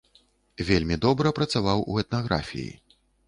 Вельмі 0.69 0.95
добра 1.05 1.33
працаваў 1.39 1.85
у 1.91 1.99
этнаграфіі. 2.05 2.73